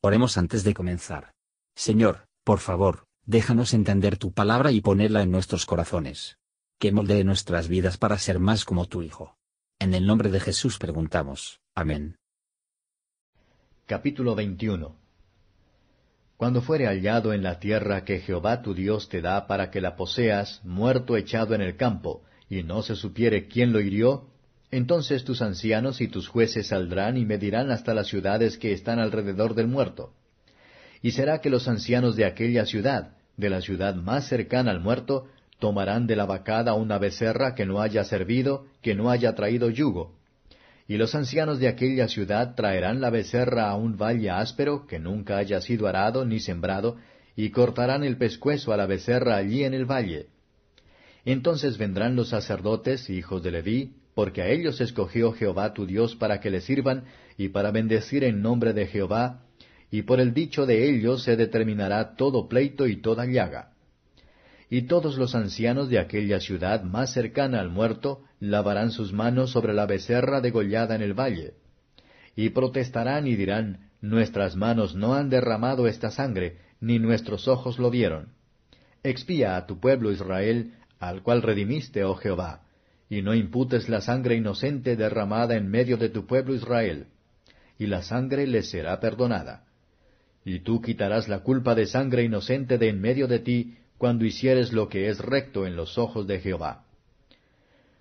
Oremos 0.00 0.38
antes 0.38 0.62
de 0.62 0.74
comenzar. 0.74 1.32
Señor, 1.74 2.28
por 2.44 2.60
favor, 2.60 3.06
déjanos 3.26 3.74
entender 3.74 4.16
tu 4.16 4.32
palabra 4.32 4.70
y 4.70 4.80
ponerla 4.80 5.22
en 5.22 5.32
nuestros 5.32 5.66
corazones. 5.66 6.38
Que 6.78 6.92
moldee 6.92 7.24
nuestras 7.24 7.66
vidas 7.66 7.98
para 7.98 8.16
ser 8.18 8.38
más 8.38 8.64
como 8.64 8.86
tu 8.86 9.02
Hijo. 9.02 9.36
En 9.80 9.94
el 9.94 10.06
nombre 10.06 10.30
de 10.30 10.38
Jesús 10.38 10.78
preguntamos. 10.78 11.60
Amén. 11.74 12.16
Capítulo 13.86 14.36
21 14.36 14.94
Cuando 16.36 16.62
fuere 16.62 16.86
hallado 16.86 17.32
en 17.32 17.42
la 17.42 17.58
tierra 17.58 18.04
que 18.04 18.20
Jehová 18.20 18.62
tu 18.62 18.74
Dios 18.74 19.08
te 19.08 19.20
da 19.20 19.48
para 19.48 19.72
que 19.72 19.80
la 19.80 19.96
poseas, 19.96 20.64
muerto 20.64 21.16
echado 21.16 21.56
en 21.56 21.60
el 21.60 21.76
campo, 21.76 22.22
y 22.48 22.62
no 22.62 22.82
se 22.82 22.94
supiere 22.94 23.48
quién 23.48 23.72
lo 23.72 23.80
hirió, 23.80 24.30
entonces 24.70 25.24
tus 25.24 25.40
ancianos 25.40 26.00
y 26.00 26.08
tus 26.08 26.28
jueces 26.28 26.68
saldrán 26.68 27.16
y 27.16 27.24
medirán 27.24 27.70
hasta 27.70 27.94
las 27.94 28.08
ciudades 28.08 28.58
que 28.58 28.72
están 28.72 28.98
alrededor 28.98 29.54
del 29.54 29.66
muerto. 29.66 30.12
Y 31.00 31.12
será 31.12 31.40
que 31.40 31.50
los 31.50 31.68
ancianos 31.68 32.16
de 32.16 32.24
aquella 32.24 32.66
ciudad, 32.66 33.16
de 33.36 33.50
la 33.50 33.60
ciudad 33.60 33.94
más 33.94 34.28
cercana 34.28 34.70
al 34.70 34.80
muerto, 34.80 35.26
tomarán 35.58 36.06
de 36.06 36.16
la 36.16 36.26
vacada 36.26 36.74
una 36.74 36.98
becerra 36.98 37.54
que 37.54 37.66
no 37.66 37.80
haya 37.80 38.04
servido, 38.04 38.66
que 38.82 38.94
no 38.94 39.10
haya 39.10 39.34
traído 39.34 39.70
yugo. 39.70 40.16
Y 40.86 40.96
los 40.96 41.14
ancianos 41.14 41.58
de 41.58 41.68
aquella 41.68 42.08
ciudad 42.08 42.54
traerán 42.54 43.00
la 43.00 43.10
becerra 43.10 43.68
a 43.68 43.76
un 43.76 43.96
valle 43.96 44.30
áspero 44.30 44.86
que 44.86 44.98
nunca 44.98 45.36
haya 45.36 45.60
sido 45.60 45.86
arado 45.86 46.24
ni 46.24 46.40
sembrado, 46.40 46.96
y 47.36 47.50
cortarán 47.50 48.04
el 48.04 48.16
pescuezo 48.16 48.72
a 48.72 48.76
la 48.76 48.86
becerra 48.86 49.36
allí 49.36 49.64
en 49.64 49.74
el 49.74 49.84
valle. 49.84 50.26
Entonces 51.28 51.76
vendrán 51.76 52.16
los 52.16 52.30
sacerdotes, 52.30 53.10
hijos 53.10 53.42
de 53.42 53.50
Leví, 53.50 53.96
porque 54.14 54.40
a 54.40 54.48
ellos 54.48 54.80
escogió 54.80 55.32
Jehová 55.32 55.74
tu 55.74 55.84
Dios 55.84 56.16
para 56.16 56.40
que 56.40 56.48
le 56.48 56.62
sirvan 56.62 57.04
y 57.36 57.50
para 57.50 57.70
bendecir 57.70 58.24
en 58.24 58.40
nombre 58.40 58.72
de 58.72 58.86
Jehová, 58.86 59.42
y 59.90 60.00
por 60.00 60.20
el 60.20 60.32
dicho 60.32 60.64
de 60.64 60.88
ellos 60.88 61.24
se 61.24 61.36
determinará 61.36 62.16
todo 62.16 62.48
pleito 62.48 62.86
y 62.86 63.02
toda 63.02 63.26
llaga. 63.26 63.72
Y 64.70 64.86
todos 64.86 65.18
los 65.18 65.34
ancianos 65.34 65.90
de 65.90 65.98
aquella 65.98 66.40
ciudad 66.40 66.82
más 66.82 67.12
cercana 67.12 67.60
al 67.60 67.68
muerto 67.68 68.22
lavarán 68.40 68.90
sus 68.90 69.12
manos 69.12 69.50
sobre 69.50 69.74
la 69.74 69.84
becerra 69.84 70.40
degollada 70.40 70.94
en 70.94 71.02
el 71.02 71.12
valle, 71.12 71.56
y 72.36 72.48
protestarán 72.48 73.26
y 73.26 73.36
dirán, 73.36 73.90
Nuestras 74.00 74.56
manos 74.56 74.94
no 74.94 75.12
han 75.12 75.28
derramado 75.28 75.88
esta 75.88 76.10
sangre, 76.10 76.56
ni 76.80 76.98
nuestros 76.98 77.48
ojos 77.48 77.78
lo 77.78 77.90
vieron. 77.90 78.28
Expía 79.02 79.58
a 79.58 79.66
tu 79.66 79.78
pueblo 79.78 80.10
Israel, 80.10 80.72
al 81.00 81.22
cual 81.22 81.42
redimiste, 81.42 82.04
oh 82.04 82.14
Jehová, 82.14 82.62
y 83.08 83.22
no 83.22 83.34
imputes 83.34 83.88
la 83.88 84.00
sangre 84.00 84.36
inocente 84.36 84.96
derramada 84.96 85.56
en 85.56 85.68
medio 85.68 85.96
de 85.96 86.08
tu 86.08 86.26
pueblo 86.26 86.54
Israel, 86.54 87.06
y 87.78 87.86
la 87.86 88.02
sangre 88.02 88.46
le 88.46 88.62
será 88.62 89.00
perdonada. 89.00 89.64
Y 90.44 90.60
tú 90.60 90.80
quitarás 90.82 91.28
la 91.28 91.40
culpa 91.40 91.74
de 91.74 91.86
sangre 91.86 92.24
inocente 92.24 92.78
de 92.78 92.88
en 92.88 93.00
medio 93.00 93.28
de 93.28 93.38
ti, 93.38 93.76
cuando 93.96 94.24
hicieres 94.24 94.72
lo 94.72 94.88
que 94.88 95.08
es 95.08 95.18
recto 95.18 95.66
en 95.66 95.76
los 95.76 95.98
ojos 95.98 96.26
de 96.26 96.40
Jehová. 96.40 96.84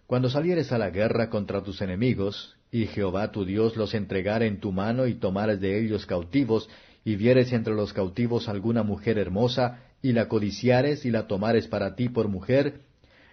Cuando 0.06 0.30
salieres 0.30 0.72
a 0.72 0.78
la 0.78 0.90
guerra 0.90 1.30
contra 1.30 1.64
tus 1.64 1.82
enemigos, 1.82 2.56
y 2.72 2.86
Jehová 2.88 3.32
tu 3.32 3.46
Dios 3.46 3.76
los 3.76 3.94
entregare 3.94 4.48
en 4.48 4.60
tu 4.60 4.72
mano 4.72 5.08
y 5.08 5.16
tomares 5.16 5.60
de 5.60 5.80
ellos 5.84 6.06
cautivos, 6.06 6.70
y 7.04 7.16
vieres 7.16 7.52
entre 7.54 7.74
los 7.74 7.94
cautivos 7.94 8.50
alguna 8.50 8.84
mujer 8.84 9.18
hermosa, 9.18 9.84
y 10.02 10.14
la 10.14 10.28
codiciares 10.28 11.06
y 11.06 11.12
la 11.12 11.28
tomares 11.28 11.68
para 11.68 11.96
ti 11.96 12.10
por 12.10 12.28
mujer, 12.28 12.82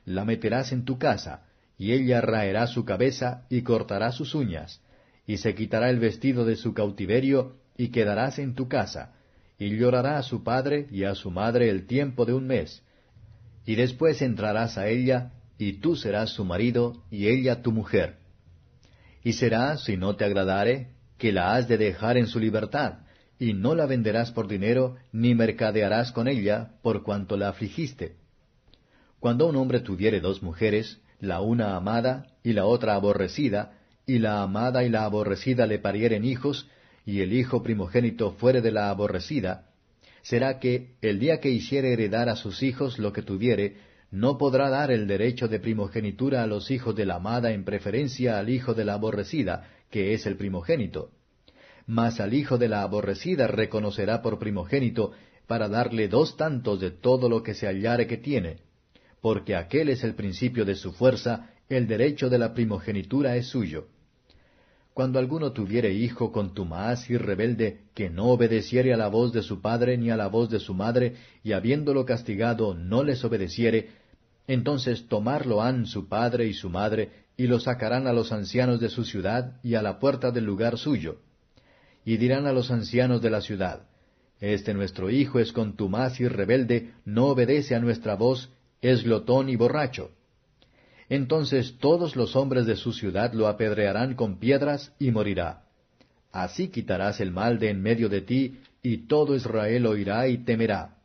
la 0.05 0.24
meterás 0.24 0.72
en 0.72 0.84
tu 0.84 0.98
casa, 0.98 1.47
y 1.78 1.92
ella 1.92 2.20
raerá 2.20 2.66
su 2.66 2.84
cabeza 2.84 3.47
y 3.50 3.62
cortará 3.62 4.12
sus 4.12 4.34
uñas, 4.34 4.80
y 5.27 5.38
se 5.38 5.55
quitará 5.55 5.91
el 5.91 5.98
vestido 5.98 6.44
de 6.44 6.56
su 6.56 6.74
cautiverio, 6.74 7.56
y 7.77 7.88
quedarás 7.88 8.38
en 8.38 8.55
tu 8.55 8.69
casa, 8.69 9.14
y 9.58 9.77
llorará 9.77 10.19
a 10.19 10.22
su 10.22 10.44
padre 10.44 10.86
y 10.91 11.05
a 11.05 11.14
su 11.14 11.30
madre 11.30 11.70
el 11.70 11.86
tiempo 11.86 12.24
de 12.24 12.34
un 12.34 12.46
mes, 12.46 12.83
y 13.67 13.74
después 13.77 14.20
entrarás 14.23 14.79
a 14.79 14.89
ella, 14.89 15.33
y 15.58 15.74
tú 15.74 15.96
serás 15.96 16.30
su 16.30 16.45
marido, 16.45 17.05
y 17.11 17.29
ella 17.29 17.62
tu 17.62 17.73
mujer. 17.73 18.18
Y 19.23 19.33
será, 19.33 19.79
si 19.79 19.96
no 19.96 20.17
te 20.17 20.24
agradare, 20.24 20.89
que 21.18 21.33
la 21.33 21.55
has 21.55 21.68
de 21.68 21.79
dejar 21.79 22.18
en 22.18 22.27
su 22.27 22.39
libertad, 22.39 22.98
y 23.39 23.55
no 23.55 23.74
la 23.74 23.86
venderás 23.86 24.30
por 24.30 24.48
dinero, 24.48 24.96
ni 25.12 25.34
mercadearás 25.34 26.12
con 26.12 26.29
ella, 26.29 26.73
por 26.83 27.02
cuanto 27.02 27.36
la 27.36 27.48
afligiste. 27.48 28.17
Cuando 29.24 29.46
un 29.46 29.57
hombre 29.57 29.80
tuviere 29.80 30.20
dos 30.20 30.42
mujeres, 30.42 31.01
la 31.18 31.40
una 31.40 31.77
amada 31.77 32.27
y 32.42 32.52
la 32.52 32.67
otra 32.67 32.95
aborrecida, 32.95 33.73
y 34.05 34.18
la 34.18 34.42
amada 34.42 34.85
y 34.85 34.90
la 34.90 35.07
aborrecida 35.07 35.64
le 35.67 35.79
parieren 35.79 36.27
hijos, 36.27 36.68
y 37.07 37.23
el 37.23 37.33
hijo 37.33 37.62
primogénito 37.62 38.33
fuere 38.33 38.61
de 38.61 38.70
la 38.70 38.90
aborrecida, 38.90 39.70
será 40.20 40.58
que 40.58 40.96
el 41.01 41.20
día 41.20 41.40
que 41.40 41.48
hiciere 41.48 41.95
heredar 41.95 42.29
a 42.29 42.36
sus 42.36 42.62
hijos 42.62 42.98
lo 42.98 43.14
que 43.14 43.23
tuviere, 43.23 43.79
no 44.11 44.36
podrá 44.36 44.68
dar 44.68 44.90
el 44.90 45.07
derecho 45.07 45.48
de 45.48 45.58
primogenitura 45.58 46.42
a 46.42 46.46
los 46.46 46.70
hijos 46.70 46.95
de 46.95 47.06
la 47.06 47.14
amada 47.14 47.51
en 47.52 47.64
preferencia 47.64 48.39
al 48.39 48.51
hijo 48.51 48.74
de 48.74 48.85
la 48.85 48.92
aborrecida, 48.92 49.70
que 49.89 50.12
es 50.12 50.27
el 50.27 50.36
primogénito. 50.36 51.12
Mas 51.86 52.20
al 52.20 52.35
hijo 52.35 52.58
de 52.58 52.68
la 52.68 52.83
aborrecida 52.83 53.46
reconocerá 53.46 54.20
por 54.20 54.39
primogénito, 54.39 55.12
para 55.46 55.70
darle 55.70 56.08
dos 56.08 56.36
tantos 56.36 56.79
de 56.79 56.91
todo 56.91 57.30
lo 57.30 57.42
que 57.42 57.55
se 57.55 57.67
hallare 57.67 58.06
que 58.06 58.18
tiene, 58.18 58.58
porque 59.24 59.57
aquel 59.57 59.89
es 59.89 60.05
el 60.05 60.14
principio 60.14 60.67
de 60.67 60.74
su 60.74 60.92
fuerza, 60.92 61.48
el 61.70 61.86
derecho 61.86 62.29
de 62.29 62.36
la 62.36 62.52
primogenitura 62.52 63.36
es 63.36 63.46
suyo. 63.46 63.86
Cuando 64.92 65.18
alguno 65.18 65.52
tuviere 65.52 65.95
hijo 65.95 66.30
contumaz 66.30 67.08
y 67.08 67.17
rebelde, 67.17 67.85
que 67.95 68.11
no 68.11 68.27
obedeciere 68.27 68.92
a 68.92 68.98
la 68.98 69.08
voz 69.08 69.33
de 69.33 69.40
su 69.40 69.62
padre 69.62 69.96
ni 69.96 70.11
a 70.11 70.18
la 70.18 70.27
voz 70.27 70.51
de 70.51 70.61
su 70.61 70.74
madre, 70.74 71.14
y 71.42 71.52
habiéndolo 71.52 72.05
castigado 72.05 72.74
no 72.74 73.02
les 73.02 73.24
obedeciere, 73.24 73.92
entonces 74.46 75.08
tomarlo 75.08 75.62
han 75.62 75.86
su 75.86 76.06
padre 76.06 76.46
y 76.46 76.52
su 76.52 76.68
madre, 76.68 77.08
y 77.39 77.46
lo 77.46 77.61
sacarán 77.61 78.06
a 78.06 78.12
los 78.12 78.30
ancianos 78.30 78.79
de 78.79 78.91
su 78.91 79.06
ciudad 79.06 79.56
y 79.62 79.74
a 79.74 79.80
la 79.80 80.01
puerta 80.01 80.33
del 80.33 80.45
lugar 80.45 80.77
suyo. 80.77 81.17
Y 82.05 82.18
dirán 82.18 82.46
a 82.46 82.52
los 82.52 82.70
ancianos 82.70 83.23
de 83.23 83.30
la 83.30 83.41
ciudad, 83.41 83.86
Este 84.39 84.74
nuestro 84.74 85.08
hijo 85.08 85.39
es 85.39 85.51
contumaz 85.52 86.20
y 86.20 86.29
rebelde, 86.29 86.92
no 87.06 87.29
obedece 87.29 87.74
a 87.74 87.80
nuestra 87.80 88.17
voz, 88.17 88.51
es 88.84 89.02
glotón 89.02 89.48
y 89.48 89.56
borracho. 89.56 90.11
Entonces 91.08 91.78
todos 91.78 92.17
los 92.17 92.36
hombres 92.36 92.67
de 92.67 92.77
su 92.77 92.92
ciudad 92.92 93.33
lo 93.33 93.48
apedrearán 93.48 94.14
con 94.14 94.39
piedras 94.39 94.92
y 94.98 95.11
morirá. 95.11 95.62
Así 96.30 96.68
quitarás 96.68 97.18
el 97.20 97.30
mal 97.30 97.58
de 97.58 97.70
en 97.70 97.80
medio 97.80 98.11
de 98.11 98.20
ti, 98.20 98.61
y 98.83 99.06
todo 99.06 99.34
Israel 99.34 99.86
oirá 99.86 100.28
y 100.28 100.44
temerá. 100.44 100.98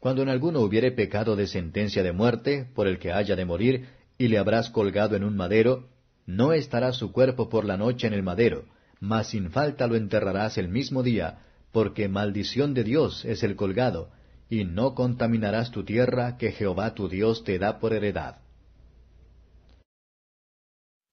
Cuando 0.00 0.22
en 0.22 0.28
alguno 0.28 0.58
hubiere 0.58 0.90
pecado 0.90 1.36
de 1.36 1.46
sentencia 1.46 2.02
de 2.02 2.10
muerte, 2.10 2.66
por 2.74 2.88
el 2.88 2.98
que 2.98 3.12
haya 3.12 3.36
de 3.36 3.44
morir, 3.44 3.86
y 4.18 4.26
le 4.26 4.38
habrás 4.38 4.68
colgado 4.68 5.14
en 5.14 5.22
un 5.22 5.36
madero, 5.36 5.88
no 6.26 6.52
estará 6.52 6.92
su 6.92 7.12
cuerpo 7.12 7.48
por 7.48 7.64
la 7.64 7.76
noche 7.76 8.08
en 8.08 8.12
el 8.12 8.24
madero, 8.24 8.64
mas 8.98 9.28
sin 9.28 9.52
falta 9.52 9.86
lo 9.86 9.94
enterrarás 9.94 10.58
el 10.58 10.68
mismo 10.68 11.04
día, 11.04 11.42
porque 11.70 12.08
maldición 12.08 12.74
de 12.74 12.82
Dios 12.82 13.24
es 13.24 13.44
el 13.44 13.54
colgado, 13.54 14.10
y 14.48 14.64
no 14.64 14.94
contaminarás 14.94 15.70
tu 15.70 15.84
tierra 15.84 16.36
que 16.36 16.52
Jehová 16.52 16.94
tu 16.94 17.08
Dios 17.08 17.44
te 17.44 17.58
da 17.58 17.78
por 17.78 17.92
heredad. 17.92 18.38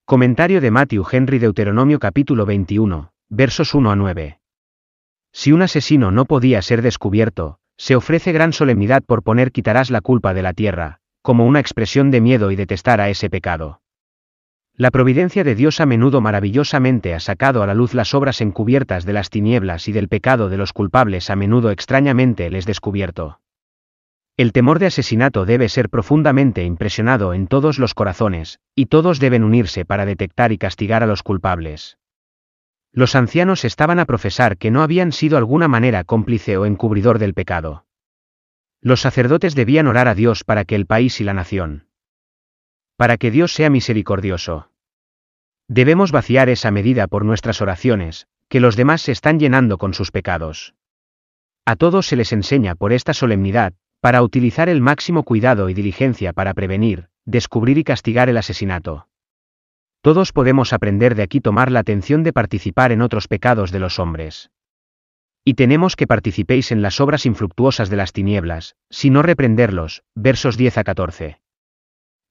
Comentario 0.04 0.60
de 0.60 0.70
Matthew 0.70 1.04
Henry 1.10 1.38
Deuteronomio 1.38 1.98
capítulo 1.98 2.44
21, 2.44 3.12
versos 3.28 3.74
1 3.74 3.90
a 3.90 3.96
9. 3.96 4.40
Si 5.32 5.52
un 5.52 5.62
asesino 5.62 6.10
no 6.10 6.24
podía 6.24 6.60
ser 6.62 6.82
descubierto, 6.82 7.58
se 7.76 7.96
ofrece 7.96 8.32
gran 8.32 8.52
solemnidad 8.52 9.02
por 9.04 9.22
poner 9.22 9.52
quitarás 9.52 9.90
la 9.90 10.00
culpa 10.00 10.34
de 10.34 10.42
la 10.42 10.52
tierra, 10.52 10.98
como 11.22 11.46
una 11.46 11.60
expresión 11.60 12.10
de 12.10 12.20
miedo 12.20 12.50
y 12.50 12.56
detestar 12.56 13.00
a 13.00 13.08
ese 13.08 13.30
pecado. 13.30 13.80
La 14.80 14.90
providencia 14.90 15.44
de 15.44 15.54
Dios 15.54 15.78
a 15.82 15.84
menudo 15.84 16.22
maravillosamente 16.22 17.12
ha 17.12 17.20
sacado 17.20 17.62
a 17.62 17.66
la 17.66 17.74
luz 17.74 17.92
las 17.92 18.14
obras 18.14 18.40
encubiertas 18.40 19.04
de 19.04 19.12
las 19.12 19.28
tinieblas 19.28 19.88
y 19.88 19.92
del 19.92 20.08
pecado 20.08 20.48
de 20.48 20.56
los 20.56 20.72
culpables 20.72 21.28
a 21.28 21.36
menudo 21.36 21.70
extrañamente 21.70 22.48
les 22.48 22.64
descubierto. 22.64 23.42
El 24.38 24.52
temor 24.54 24.78
de 24.78 24.86
asesinato 24.86 25.44
debe 25.44 25.68
ser 25.68 25.90
profundamente 25.90 26.64
impresionado 26.64 27.34
en 27.34 27.46
todos 27.46 27.78
los 27.78 27.92
corazones, 27.92 28.58
y 28.74 28.86
todos 28.86 29.18
deben 29.18 29.44
unirse 29.44 29.84
para 29.84 30.06
detectar 30.06 30.50
y 30.50 30.56
castigar 30.56 31.02
a 31.02 31.06
los 31.06 31.22
culpables. 31.22 31.98
Los 32.90 33.14
ancianos 33.14 33.66
estaban 33.66 33.98
a 33.98 34.06
profesar 34.06 34.56
que 34.56 34.70
no 34.70 34.80
habían 34.80 35.12
sido 35.12 35.36
alguna 35.36 35.68
manera 35.68 36.04
cómplice 36.04 36.56
o 36.56 36.64
encubridor 36.64 37.18
del 37.18 37.34
pecado. 37.34 37.84
Los 38.80 39.02
sacerdotes 39.02 39.54
debían 39.54 39.88
orar 39.88 40.08
a 40.08 40.14
Dios 40.14 40.42
para 40.42 40.64
que 40.64 40.74
el 40.74 40.86
país 40.86 41.20
y 41.20 41.24
la 41.24 41.34
nación 41.34 41.84
para 43.00 43.16
que 43.16 43.30
Dios 43.30 43.54
sea 43.54 43.70
misericordioso. 43.70 44.69
Debemos 45.72 46.10
vaciar 46.10 46.48
esa 46.48 46.72
medida 46.72 47.06
por 47.06 47.24
nuestras 47.24 47.62
oraciones, 47.62 48.26
que 48.48 48.58
los 48.58 48.74
demás 48.74 49.02
se 49.02 49.12
están 49.12 49.38
llenando 49.38 49.78
con 49.78 49.94
sus 49.94 50.10
pecados. 50.10 50.74
A 51.64 51.76
todos 51.76 52.08
se 52.08 52.16
les 52.16 52.32
enseña 52.32 52.74
por 52.74 52.92
esta 52.92 53.14
solemnidad, 53.14 53.74
para 54.00 54.24
utilizar 54.24 54.68
el 54.68 54.80
máximo 54.80 55.22
cuidado 55.22 55.68
y 55.68 55.74
diligencia 55.74 56.32
para 56.32 56.54
prevenir, 56.54 57.06
descubrir 57.24 57.78
y 57.78 57.84
castigar 57.84 58.28
el 58.28 58.38
asesinato. 58.38 59.06
Todos 60.00 60.32
podemos 60.32 60.72
aprender 60.72 61.14
de 61.14 61.22
aquí 61.22 61.40
tomar 61.40 61.70
la 61.70 61.78
atención 61.78 62.24
de 62.24 62.32
participar 62.32 62.90
en 62.90 63.00
otros 63.00 63.28
pecados 63.28 63.70
de 63.70 63.78
los 63.78 64.00
hombres. 64.00 64.50
Y 65.44 65.54
tenemos 65.54 65.94
que 65.94 66.08
participéis 66.08 66.72
en 66.72 66.82
las 66.82 67.00
obras 67.00 67.26
infructuosas 67.26 67.90
de 67.90 67.96
las 67.96 68.12
tinieblas, 68.12 68.74
si 68.90 69.10
no 69.10 69.22
reprenderlos, 69.22 70.02
versos 70.16 70.56
10 70.56 70.78
a 70.78 70.82
14. 70.82 71.40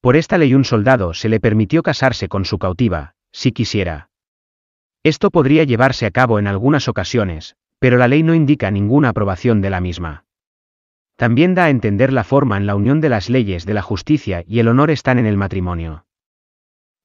Por 0.02 0.16
esta 0.16 0.36
ley 0.36 0.52
un 0.52 0.64
soldado 0.64 1.14
se 1.14 1.30
le 1.30 1.40
permitió 1.40 1.82
casarse 1.82 2.28
con 2.28 2.44
su 2.44 2.58
cautiva, 2.58 3.14
si 3.32 3.52
quisiera. 3.52 4.10
Esto 5.02 5.30
podría 5.30 5.64
llevarse 5.64 6.06
a 6.06 6.10
cabo 6.10 6.38
en 6.38 6.46
algunas 6.46 6.88
ocasiones, 6.88 7.56
pero 7.78 7.96
la 7.96 8.08
ley 8.08 8.22
no 8.22 8.34
indica 8.34 8.70
ninguna 8.70 9.10
aprobación 9.10 9.60
de 9.62 9.70
la 9.70 9.80
misma. 9.80 10.24
También 11.16 11.54
da 11.54 11.64
a 11.64 11.70
entender 11.70 12.12
la 12.12 12.24
forma 12.24 12.56
en 12.56 12.66
la 12.66 12.76
unión 12.76 13.00
de 13.00 13.08
las 13.08 13.28
leyes 13.28 13.66
de 13.66 13.74
la 13.74 13.82
justicia 13.82 14.44
y 14.46 14.58
el 14.58 14.68
honor 14.68 14.90
están 14.90 15.18
en 15.18 15.26
el 15.26 15.36
matrimonio. 15.36 16.06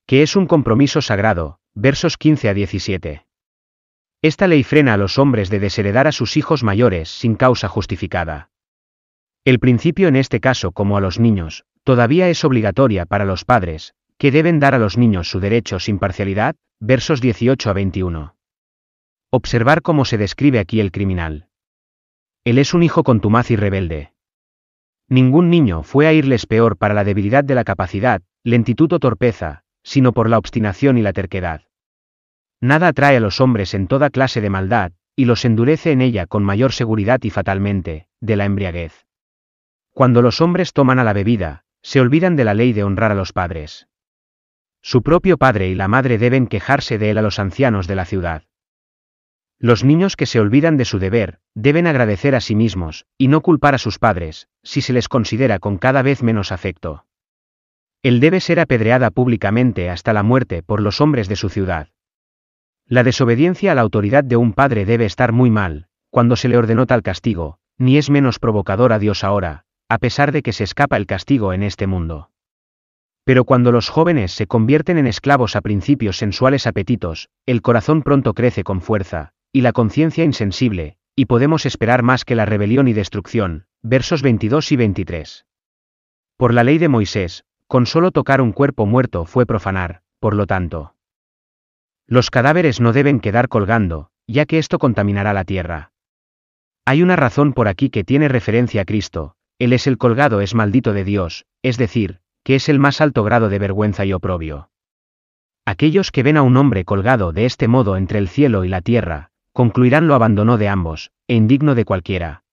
Que 0.06 0.24
es 0.24 0.36
un 0.36 0.46
compromiso 0.46 1.02
sagrado, 1.02 1.60
versos 1.74 2.18
15 2.18 2.50
a 2.50 2.54
17. 2.54 3.26
Esta 4.22 4.48
ley 4.48 4.64
frena 4.64 4.94
a 4.94 4.98
los 4.98 5.20
hombres 5.20 5.50
de 5.50 5.60
desheredar 5.60 6.08
a 6.08 6.12
sus 6.12 6.38
hijos 6.38 6.64
mayores 6.64 7.10
sin 7.10 7.36
causa 7.36 7.68
justificada. 7.68 8.50
El 9.44 9.60
principio 9.60 10.08
en 10.08 10.16
este 10.16 10.40
caso 10.40 10.72
como 10.72 10.98
a 10.98 11.02
los 11.02 11.20
niños, 11.20 11.66
todavía 11.84 12.30
es 12.30 12.44
obligatoria 12.44 13.06
para 13.06 13.26
los 13.26 13.46
padres, 13.46 13.94
que 14.18 14.32
deben 14.32 14.60
dar 14.60 14.74
a 14.76 14.80
los 14.80 14.98
niños 14.98 15.30
su 15.30 15.40
derecho 15.40 15.80
sin 15.80 16.00
parcialidad, 16.00 16.56
versos 16.80 17.22
18 17.22 17.70
a 17.70 17.74
21. 17.74 18.36
Observar 19.30 19.82
cómo 19.82 20.06
se 20.06 20.18
describe 20.18 20.60
aquí 20.60 20.80
el 20.80 20.92
criminal. 20.92 21.50
Él 22.46 22.58
es 22.58 22.74
un 22.74 22.84
hijo 22.84 23.04
contumaz 23.04 23.52
y 23.52 23.56
rebelde. 23.56 24.14
Ningún 25.10 25.50
niño 25.50 25.84
fue 25.84 26.08
a 26.08 26.14
irles 26.14 26.46
peor 26.46 26.78
para 26.78 26.94
la 26.94 27.04
debilidad 27.04 27.44
de 27.44 27.56
la 27.56 27.64
capacidad, 27.64 28.22
lentitud 28.44 28.92
o 28.94 29.00
torpeza, 29.00 29.64
sino 29.84 30.14
por 30.14 30.30
la 30.30 30.38
obstinación 30.38 30.98
y 30.98 31.02
la 31.02 31.14
terquedad. 31.14 31.64
Nada 32.62 32.88
atrae 32.88 33.18
a 33.18 33.20
los 33.20 33.42
hombres 33.42 33.74
en 33.74 33.88
toda 33.88 34.10
clase 34.10 34.42
de 34.42 34.50
maldad, 34.50 34.94
y 35.16 35.26
los 35.26 35.46
endurece 35.46 35.92
en 35.92 36.02
ella 36.02 36.26
con 36.26 36.44
mayor 36.44 36.72
seguridad 36.72 37.22
y 37.24 37.30
fatalmente, 37.30 38.08
de 38.22 38.36
la 38.36 38.46
embriaguez. 38.46 39.06
Cuando 39.92 40.22
los 40.22 40.42
hombres 40.42 40.74
toman 40.74 41.00
a 41.00 41.04
la 41.04 41.14
bebida, 41.14 41.66
se 41.82 42.00
olvidan 42.00 42.36
de 42.36 42.46
la 42.46 42.54
ley 42.54 42.74
de 42.74 42.84
honrar 42.84 43.12
a 43.12 43.16
los 43.16 43.32
padres. 43.32 43.88
Su 44.88 45.02
propio 45.02 45.40
padre 45.40 45.68
y 45.70 45.74
la 45.74 45.88
madre 45.88 46.20
deben 46.20 46.46
quejarse 46.46 47.00
de 47.00 47.10
él 47.10 47.18
a 47.18 47.24
los 47.24 47.40
ancianos 47.40 47.88
de 47.88 47.96
la 47.96 48.06
ciudad. 48.06 48.44
Los 49.58 49.84
niños 49.84 50.16
que 50.16 50.28
se 50.28 50.40
olvidan 50.40 50.78
de 50.78 50.86
su 50.86 51.00
deber, 51.00 51.40
deben 51.56 51.88
agradecer 51.88 52.36
a 52.36 52.40
sí 52.40 52.54
mismos, 52.54 53.08
y 53.18 53.28
no 53.28 53.42
culpar 53.42 53.74
a 53.74 53.80
sus 53.80 53.98
padres, 53.98 54.48
si 54.62 54.82
se 54.82 54.94
les 54.94 55.10
considera 55.10 55.58
con 55.58 55.80
cada 55.80 56.04
vez 56.04 56.22
menos 56.22 56.52
afecto. 56.52 57.08
Él 58.04 58.20
debe 58.20 58.40
ser 58.40 58.60
apedreada 58.60 59.10
públicamente 59.10 59.90
hasta 59.90 60.14
la 60.14 60.22
muerte 60.22 60.62
por 60.62 60.82
los 60.82 61.02
hombres 61.02 61.28
de 61.30 61.36
su 61.36 61.50
ciudad. 61.50 61.88
La 62.86 63.04
desobediencia 63.04 63.72
a 63.72 63.76
la 63.76 63.82
autoridad 63.82 64.24
de 64.24 64.38
un 64.38 64.54
padre 64.54 64.86
debe 64.86 65.06
estar 65.06 65.32
muy 65.32 65.50
mal, 65.50 65.88
cuando 66.12 66.36
se 66.36 66.48
le 66.48 66.58
ordenó 66.58 66.86
tal 66.86 67.02
castigo, 67.02 67.58
ni 67.80 67.98
es 67.98 68.12
menos 68.12 68.38
provocador 68.38 68.94
a 68.94 69.00
Dios 69.00 69.24
ahora, 69.24 69.66
a 69.90 69.98
pesar 69.98 70.32
de 70.32 70.44
que 70.44 70.54
se 70.54 70.64
escapa 70.64 70.96
el 70.96 71.08
castigo 71.08 71.54
en 71.54 71.64
este 71.64 71.88
mundo. 71.88 72.30
Pero 73.26 73.44
cuando 73.44 73.72
los 73.72 73.90
jóvenes 73.90 74.32
se 74.32 74.46
convierten 74.46 75.00
en 75.00 75.08
esclavos 75.08 75.56
a 75.56 75.62
principios 75.62 76.18
sensuales 76.18 76.68
apetitos, 76.68 77.30
el 77.48 77.64
corazón 77.64 78.04
pronto 78.04 78.36
crece 78.36 78.64
con 78.64 78.82
fuerza, 78.82 79.32
y 79.52 79.62
la 79.62 79.74
conciencia 79.74 80.24
insensible, 80.24 80.98
y 81.16 81.26
podemos 81.26 81.66
esperar 81.66 82.04
más 82.04 82.24
que 82.24 82.36
la 82.36 82.46
rebelión 82.46 82.88
y 82.88 82.94
destrucción, 82.94 83.66
versos 83.82 84.22
22 84.22 84.72
y 84.72 84.76
23. 84.76 85.46
Por 86.38 86.54
la 86.54 86.64
ley 86.64 86.78
de 86.78 86.88
Moisés, 86.88 87.46
con 87.68 87.88
solo 87.88 88.12
tocar 88.12 88.42
un 88.42 88.52
cuerpo 88.52 88.86
muerto 88.86 89.26
fue 89.26 89.48
profanar, 89.48 90.02
por 90.20 90.36
lo 90.36 90.46
tanto. 90.46 90.94
Los 92.06 92.30
cadáveres 92.30 92.80
no 92.80 92.94
deben 92.94 93.20
quedar 93.20 93.50
colgando, 93.50 94.12
ya 94.28 94.46
que 94.46 94.60
esto 94.60 94.78
contaminará 94.78 95.34
la 95.34 95.46
tierra. 95.46 95.94
Hay 96.86 97.02
una 97.02 97.16
razón 97.16 97.54
por 97.54 97.68
aquí 97.68 97.90
que 97.90 98.04
tiene 98.04 98.28
referencia 98.28 98.84
a 98.84 98.86
Cristo, 98.86 99.36
Él 99.58 99.74
es 99.74 99.88
el 99.88 99.98
colgado 99.98 100.42
es 100.42 100.54
maldito 100.54 100.94
de 100.94 101.04
Dios, 101.04 101.46
es 101.64 101.78
decir, 101.78 102.20
que 102.46 102.54
es 102.54 102.70
el 102.70 102.78
más 102.78 103.02
alto 103.02 103.24
grado 103.24 103.50
de 103.50 103.58
vergüenza 103.58 104.06
y 104.06 104.14
oprobio. 104.14 104.70
Aquellos 105.66 106.12
que 106.12 106.22
ven 106.22 106.38
a 106.38 106.44
un 106.44 106.58
hombre 106.58 106.86
colgado 106.86 107.34
de 107.34 107.46
este 107.46 107.68
modo 107.68 107.98
entre 107.98 108.20
el 108.20 108.30
cielo 108.30 108.64
y 108.64 108.70
la 108.70 108.82
tierra, 108.82 109.32
concluirán 109.52 110.08
lo 110.08 110.14
abandonó 110.14 110.58
de 110.58 110.70
ambos, 110.70 111.12
e 111.28 111.34
indigno 111.34 111.74
de 111.74 111.86
cualquiera. 111.86 112.44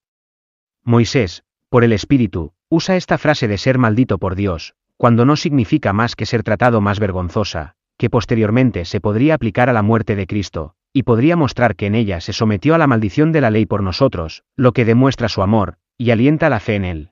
Moisés, 0.83 1.45
por 1.69 1.85
el 1.85 1.93
Espíritu, 1.93 2.55
usa 2.71 2.97
esta 2.97 3.19
frase 3.19 3.49
de 3.49 3.59
ser 3.59 3.77
maldito 3.77 4.17
por 4.17 4.35
Dios, 4.35 4.75
cuando 4.97 5.27
no 5.27 5.37
significa 5.37 5.93
más 5.93 6.17
que 6.17 6.25
ser 6.25 6.43
tratado 6.43 6.81
más 6.81 6.99
vergonzosa, 6.99 7.75
que 7.99 8.09
posteriormente 8.09 8.87
se 8.87 9.03
podría 9.03 9.35
aplicar 9.35 9.69
a 9.69 9.75
la 9.75 9.83
muerte 9.83 10.17
de 10.17 10.27
Cristo, 10.27 10.75
y 10.95 11.03
podría 11.03 11.37
mostrar 11.37 11.77
que 11.77 11.85
en 11.85 11.97
ella 11.97 12.23
se 12.23 12.33
sometió 12.33 12.75
a 12.75 12.79
la 12.79 12.87
maldición 12.87 13.31
de 13.31 13.43
la 13.43 13.51
ley 13.51 13.67
por 13.67 13.83
nosotros, 13.83 14.43
lo 14.57 14.73
que 14.73 14.87
demuestra 14.87 15.29
su 15.29 15.43
amor, 15.43 15.77
y 15.99 16.13
alienta 16.13 16.49
la 16.49 16.61
fe 16.61 16.77
en 16.77 16.87
él. 16.87 17.12